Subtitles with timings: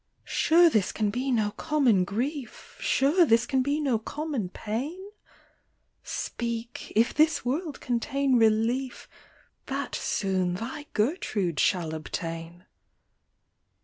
[0.25, 4.99] 231" Sure this can be no common grief, Sure this can be no common pain?
[6.01, 9.07] Speak, if this world contain relief,
[9.67, 12.65] That soon thy Gertrude shall obtain.